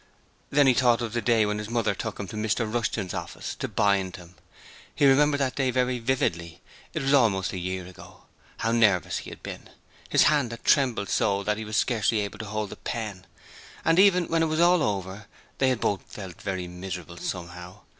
[0.49, 3.53] Then he thought of the day when his mother took him to Mr Rushton's office
[3.53, 4.33] to 'bind' him.
[4.95, 8.23] He remembered that day very vividly: it was almost a year ago.
[8.57, 9.69] How nervous he had been!
[10.09, 13.27] His hand had trembled so that he was scarcely able to hold the pen.
[13.85, 15.27] And even when it was all over,
[15.59, 17.81] they had both felt very miserable, somehow.